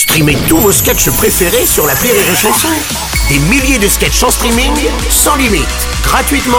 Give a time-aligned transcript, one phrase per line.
[0.00, 2.68] Streamez tous vos sketchs préférés sur la Rire et Chanson.
[3.28, 4.72] Des milliers de sketchs en streaming,
[5.10, 5.68] sans limite,
[6.02, 6.56] gratuitement,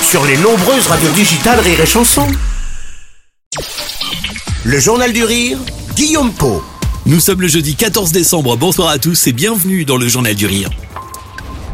[0.00, 2.28] sur les nombreuses radios digitales Rire et Chanson.
[4.62, 5.58] Le Journal du Rire,
[5.96, 6.62] Guillaume Po.
[7.04, 10.46] Nous sommes le jeudi 14 décembre, bonsoir à tous et bienvenue dans le Journal du
[10.46, 10.70] Rire.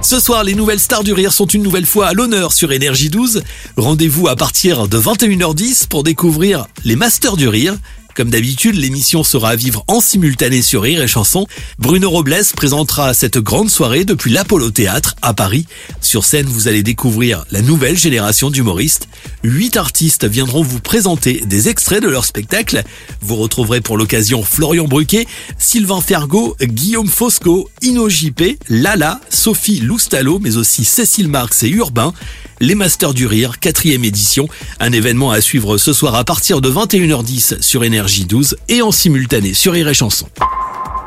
[0.00, 3.10] Ce soir, les nouvelles stars du rire sont une nouvelle fois à l'honneur sur Énergie
[3.10, 3.42] 12.
[3.76, 7.74] Rendez-vous à partir de 21h10 pour découvrir les Masters du Rire.
[8.14, 11.48] Comme d'habitude, l'émission sera à vivre en simultané sur Rire et Chanson.
[11.80, 15.66] Bruno Robles présentera cette grande soirée depuis l'Apollo Théâtre à Paris.
[16.00, 19.08] Sur scène, vous allez découvrir la nouvelle génération d'humoristes.
[19.42, 22.84] Huit artistes viendront vous présenter des extraits de leur spectacle.
[23.20, 25.26] Vous retrouverez pour l'occasion Florian Bruquet,
[25.58, 32.14] Sylvain Fergo, Guillaume Fosco, Ino JP, Lala, Sophie Loustalo, mais aussi Cécile Marx et Urbain.
[32.60, 34.48] Les Masters du Rire, quatrième édition.
[34.78, 38.92] Un événement à suivre ce soir à partir de 21h10 sur Énergie 12 et en
[38.92, 40.28] simultané sur Rire et Chanson.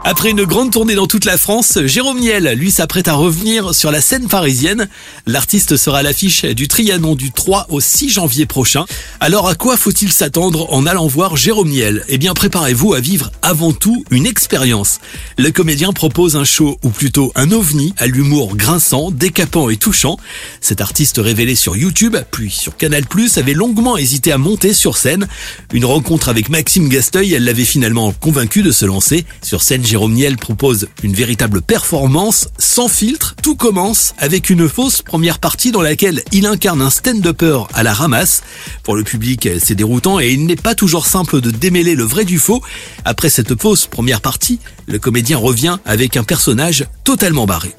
[0.10, 3.92] Après une grande tournée dans toute la France, Jérôme Niel, lui, s'apprête à revenir sur
[3.92, 4.88] la scène parisienne.
[5.26, 8.86] L'artiste sera à l'affiche du Trianon du 3 au 6 janvier prochain.
[9.20, 12.06] Alors à quoi faut-il s'attendre en allant voir Jérôme Niel?
[12.08, 15.02] Eh bien, préparez-vous à vivre avant tout une expérience.
[15.38, 20.16] Le comédien propose un show, ou plutôt un ovni, à l'humour grinçant, décapant et touchant.
[20.62, 23.04] Cet artiste révélé sur YouTube, puis sur Canal+,
[23.36, 25.28] avait longuement hésité à monter sur scène.
[25.74, 29.26] Une rencontre avec Maxime Gasteuil, elle l'avait finalement convaincu de se lancer.
[29.42, 33.36] Sur scène, Jérôme Niel propose une véritable performance sans filtre.
[33.42, 37.94] Tout commence avec une fausse première partie dans laquelle il incarne un stand-upper à la
[37.94, 38.44] ramasse.
[38.84, 42.24] Pour le public, c'est déroutant et il n'est pas toujours simple de démêler le vrai
[42.24, 42.62] du faux.
[43.06, 47.74] Après cette fausse première partie, le comédien revient avec un personnage totalement barré.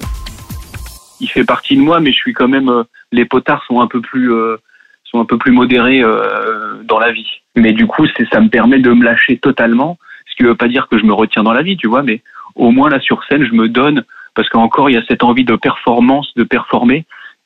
[1.21, 2.69] Il fait partie de moi, mais je suis quand même.
[2.69, 4.57] euh, les potards sont un peu plus euh,
[5.03, 7.29] sont un peu plus modérés euh, dans la vie.
[7.55, 9.97] Mais du coup, c'est ça me permet de me lâcher totalement.
[10.39, 12.21] Qui veut pas dire que je me retiens dans la vie, tu vois, mais
[12.55, 15.43] au moins là sur scène, je me donne parce qu'encore il y a cette envie
[15.43, 17.05] de performance, de performer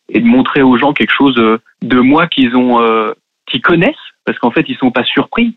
[0.10, 3.14] et de montrer aux gens quelque chose euh, de moi qu'ils ont, euh,
[3.48, 3.96] qu'ils connaissent,
[4.26, 5.56] parce qu'en fait ils sont pas surpris.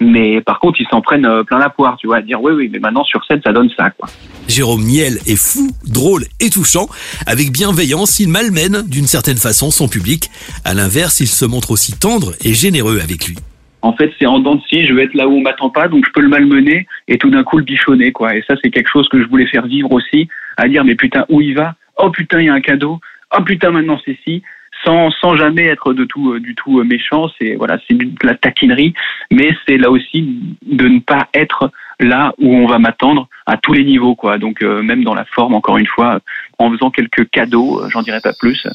[0.00, 2.52] Mais par contre, ils s'en prennent euh, plein la poire, tu vois, à dire oui,
[2.54, 4.08] oui, mais maintenant sur scène, ça donne ça, quoi.
[4.48, 6.88] Jérôme Niel est fou, drôle et touchant.
[7.26, 10.30] Avec bienveillance, il malmène d'une certaine façon son public.
[10.64, 13.36] À l'inverse, il se montre aussi tendre et généreux avec lui.
[13.82, 16.04] En fait, c'est en dents de je vais être là où on m'attend pas, donc
[16.06, 18.36] je peux le malmener et tout d'un coup le bichonner, quoi.
[18.36, 21.24] Et ça, c'est quelque chose que je voulais faire vivre aussi, à dire, mais putain,
[21.28, 21.74] où il va?
[21.96, 23.00] Oh putain, il y a un cadeau.
[23.36, 24.42] Oh putain, maintenant c'est ci.
[24.84, 28.26] Sans, sans jamais être de tout, euh, du tout euh, méchant, c'est voilà, c'est de
[28.26, 28.94] la taquinerie,
[29.30, 33.74] mais c'est là aussi de ne pas être là où on va m'attendre à tous
[33.74, 34.38] les niveaux, quoi.
[34.38, 36.20] Donc euh, même dans la forme, encore une fois,
[36.60, 38.66] en faisant quelques cadeaux, euh, j'en dirai pas plus.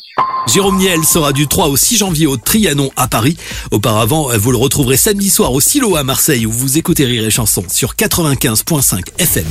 [0.48, 3.38] Jérôme Niel sera du 3 au 6 janvier au Trianon à Paris.
[3.72, 7.26] Auparavant, euh, vous le retrouverez samedi soir au Silo à Marseille où vous écoutez Rire
[7.26, 9.46] et Chanson sur 95.5 FM.